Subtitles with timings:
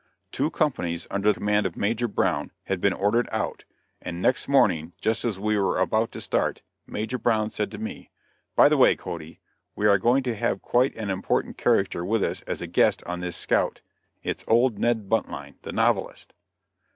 [0.31, 3.65] Two companies, under command of Major Brown, had been ordered out,
[4.01, 8.09] and next morning, just as we were about to start, Major Brown said to me:
[8.55, 9.41] "By the way, Cody,
[9.75, 13.19] we are going to have quite an important character with us as a guest on
[13.19, 13.81] this scout.
[14.23, 16.33] It's old Ned Buntline, the novelist."